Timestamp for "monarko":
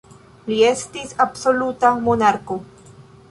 2.09-2.59